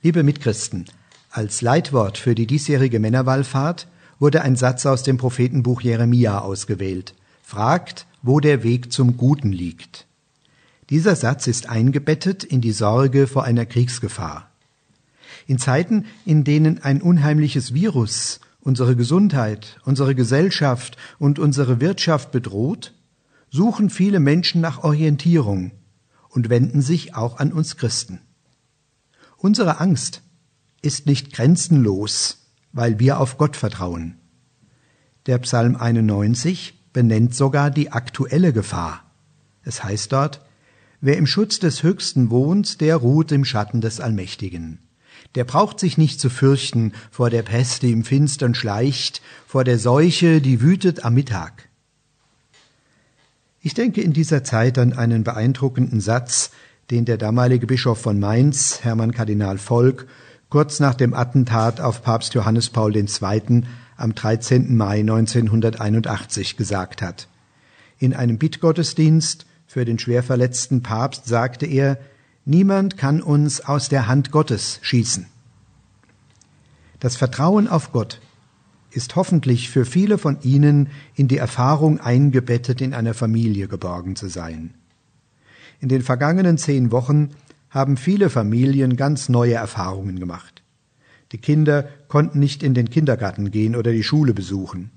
[0.00, 0.84] Liebe Mitchristen,
[1.28, 3.88] als Leitwort für die diesjährige Männerwallfahrt
[4.20, 7.14] wurde ein Satz aus dem Prophetenbuch Jeremia ausgewählt.
[7.42, 10.06] Fragt, wo der Weg zum Guten liegt.
[10.88, 14.48] Dieser Satz ist eingebettet in die Sorge vor einer Kriegsgefahr.
[15.48, 22.94] In Zeiten, in denen ein unheimliches Virus unsere Gesundheit, unsere Gesellschaft und unsere Wirtschaft bedroht,
[23.50, 25.72] suchen viele Menschen nach Orientierung
[26.28, 28.20] und wenden sich auch an uns Christen.
[29.40, 30.22] Unsere Angst
[30.82, 34.16] ist nicht grenzenlos, weil wir auf Gott vertrauen.
[35.26, 39.04] Der Psalm 91 benennt sogar die aktuelle Gefahr.
[39.62, 40.44] Es heißt dort,
[41.00, 44.80] Wer im Schutz des Höchsten wohnt, der ruht im Schatten des Allmächtigen.
[45.36, 49.78] Der braucht sich nicht zu fürchten vor der Pest, die im Finstern schleicht, vor der
[49.78, 51.68] Seuche, die wütet am Mittag.
[53.60, 56.50] Ich denke in dieser Zeit an einen beeindruckenden Satz,
[56.90, 60.06] den der damalige Bischof von Mainz, Hermann Kardinal Volk,
[60.48, 63.62] kurz nach dem Attentat auf Papst Johannes Paul II.
[63.96, 64.74] am 13.
[64.76, 67.28] Mai 1981 gesagt hat.
[67.98, 71.98] In einem Bittgottesdienst für den schwer verletzten Papst sagte er,
[72.46, 75.26] Niemand kann uns aus der Hand Gottes schießen.
[76.98, 78.22] Das Vertrauen auf Gott
[78.90, 84.28] ist hoffentlich für viele von Ihnen in die Erfahrung eingebettet, in einer Familie geborgen zu
[84.28, 84.72] sein.
[85.80, 87.30] In den vergangenen zehn Wochen
[87.70, 90.62] haben viele Familien ganz neue Erfahrungen gemacht.
[91.32, 94.90] Die Kinder konnten nicht in den Kindergarten gehen oder die Schule besuchen.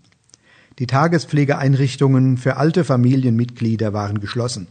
[0.79, 4.67] Die Tagespflegeeinrichtungen für alte Familienmitglieder waren geschlossen.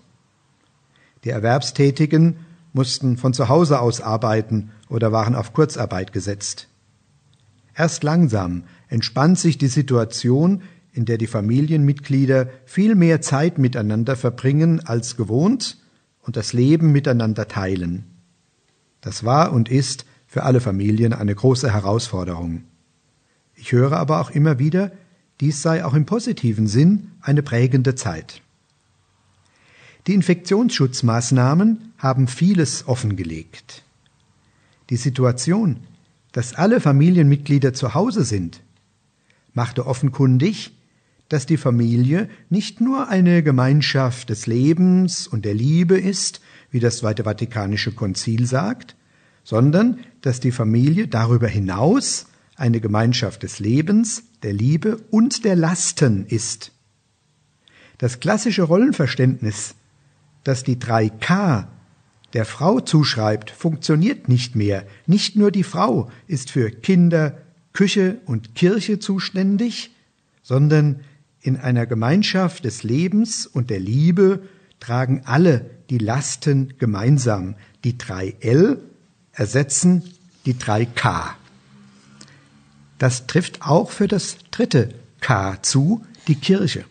[1.25, 2.37] Die Erwerbstätigen
[2.73, 6.69] mussten von zu Hause aus arbeiten oder waren auf Kurzarbeit gesetzt.
[7.77, 14.81] Erst langsam entspannt sich die Situation, in der die Familienmitglieder viel mehr Zeit miteinander verbringen
[14.85, 15.80] als gewohnt
[16.23, 18.05] und das Leben miteinander teilen.
[19.01, 22.65] Das war und ist für alle Familien eine große Herausforderung.
[23.55, 24.93] Ich höre aber auch immer wieder,
[25.41, 28.43] dies sei auch im positiven Sinn eine prägende Zeit.
[30.07, 33.83] Die Infektionsschutzmaßnahmen haben vieles offengelegt.
[34.89, 35.81] Die Situation,
[36.33, 38.61] dass alle Familienmitglieder zu Hause sind,
[39.53, 40.73] machte offenkundig,
[41.31, 46.41] dass die Familie nicht nur eine Gemeinschaft des Lebens und der Liebe ist,
[46.73, 48.97] wie das Zweite Vatikanische Konzil sagt,
[49.45, 52.27] sondern dass die Familie darüber hinaus
[52.57, 56.73] eine Gemeinschaft des Lebens, der Liebe und der Lasten ist.
[57.99, 59.77] Das klassische Rollenverständnis,
[60.43, 61.69] das die drei K
[62.33, 64.85] der Frau zuschreibt, funktioniert nicht mehr.
[65.07, 67.39] Nicht nur die Frau ist für Kinder,
[67.73, 69.93] Küche und Kirche zuständig,
[70.43, 71.01] sondern
[71.41, 74.43] in einer Gemeinschaft des Lebens und der Liebe
[74.79, 77.57] tragen alle die Lasten gemeinsam.
[77.85, 78.83] Die drei L
[79.33, 80.03] ersetzen
[80.47, 81.37] die drei K.
[82.99, 84.91] Das trifft auch für das dritte
[85.21, 86.85] K zu, die Kirche.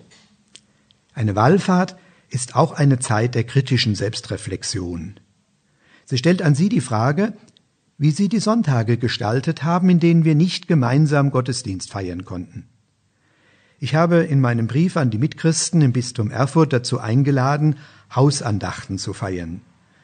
[1.14, 1.98] Eine Wallfahrt
[2.30, 5.20] ist auch eine Zeit der kritischen Selbstreflexion.
[6.06, 7.34] Sie stellt an Sie die Frage,
[7.98, 12.68] wie Sie die Sonntage gestaltet haben, in denen wir nicht gemeinsam Gottesdienst feiern konnten.
[13.82, 17.78] Ich habe in meinem Brief an die Mitchristen im Bistum Erfurt dazu eingeladen,
[18.14, 19.62] Hausandachten zu feiern.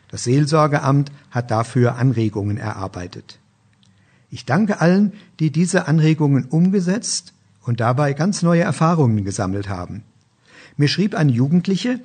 [0.09, 3.39] Das Seelsorgeamt hat dafür Anregungen erarbeitet.
[4.31, 10.03] Ich danke allen, die diese Anregungen umgesetzt und dabei ganz neue Erfahrungen gesammelt haben.
[10.77, 11.99] Mir schrieb eine Jugendliche,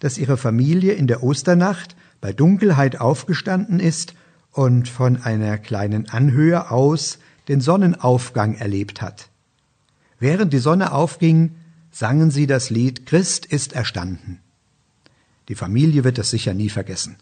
[0.00, 4.14] dass ihre Familie in der Osternacht bei Dunkelheit aufgestanden ist
[4.52, 9.28] und von einer kleinen Anhöhe aus den Sonnenaufgang erlebt hat.
[10.18, 11.56] Während die Sonne aufging,
[11.90, 14.40] sangen sie das Lied Christ ist erstanden.
[15.48, 17.16] Die Familie wird es sicher nie vergessen.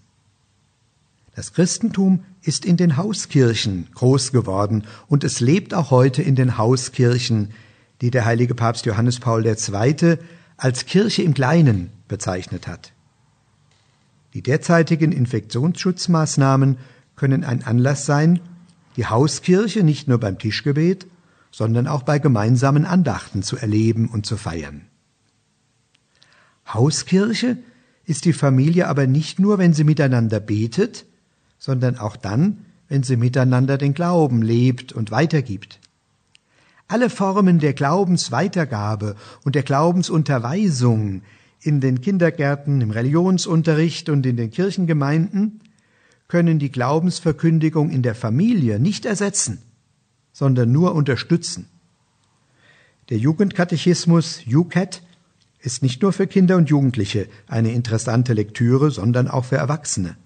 [1.34, 6.56] Das Christentum ist in den Hauskirchen groß geworden und es lebt auch heute in den
[6.56, 7.50] Hauskirchen,
[8.00, 10.18] die der heilige Papst Johannes Paul II.
[10.56, 12.92] als Kirche im Kleinen bezeichnet hat.
[14.32, 16.78] Die derzeitigen Infektionsschutzmaßnahmen
[17.16, 18.40] können ein Anlass sein,
[18.96, 21.06] die Hauskirche nicht nur beim Tischgebet,
[21.54, 24.86] sondern auch bei gemeinsamen Andachten zu erleben und zu feiern.
[26.66, 27.58] Hauskirche
[28.04, 31.06] ist die Familie aber nicht nur, wenn sie miteinander betet,
[31.56, 35.78] sondern auch dann, wenn sie miteinander den Glauben lebt und weitergibt.
[36.88, 39.14] Alle Formen der Glaubensweitergabe
[39.44, 41.22] und der Glaubensunterweisung
[41.60, 45.60] in den Kindergärten, im Religionsunterricht und in den Kirchengemeinden
[46.26, 49.62] können die Glaubensverkündigung in der Familie nicht ersetzen
[50.34, 51.66] sondern nur unterstützen.
[53.08, 55.00] Der Jugendkatechismus UCAT
[55.60, 60.16] ist nicht nur für Kinder und Jugendliche eine interessante Lektüre, sondern auch für Erwachsene.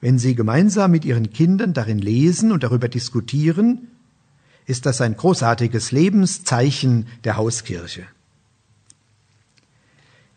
[0.00, 3.88] Wenn Sie gemeinsam mit Ihren Kindern darin lesen und darüber diskutieren,
[4.66, 8.04] ist das ein großartiges Lebenszeichen der Hauskirche.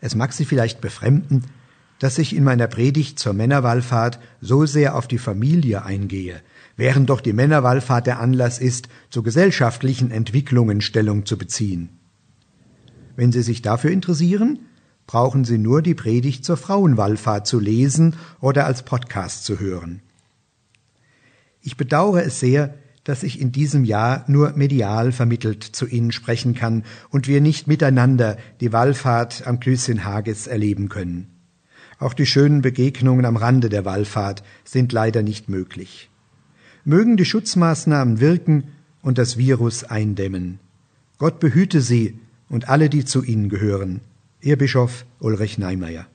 [0.01, 1.45] Es mag Sie vielleicht befremden,
[1.99, 6.41] dass ich in meiner Predigt zur Männerwallfahrt so sehr auf die Familie eingehe,
[6.75, 11.89] während doch die Männerwallfahrt der Anlass ist, zu gesellschaftlichen Entwicklungen Stellung zu beziehen.
[13.15, 14.59] Wenn Sie sich dafür interessieren,
[15.07, 20.01] brauchen Sie nur die Predigt zur Frauenwallfahrt zu lesen oder als Podcast zu hören.
[21.61, 26.53] Ich bedauere es sehr, dass ich in diesem Jahr nur medial vermittelt zu Ihnen sprechen
[26.53, 31.36] kann und wir nicht miteinander die Wallfahrt am Klüsschen Hages erleben können.
[31.99, 36.09] Auch die schönen Begegnungen am Rande der Wallfahrt sind leider nicht möglich.
[36.85, 38.65] Mögen die Schutzmaßnahmen wirken
[39.01, 40.59] und das Virus eindämmen.
[41.17, 44.01] Gott behüte Sie und alle, die zu Ihnen gehören.
[44.41, 46.05] Ihr Bischof Ulrich Neimeyer.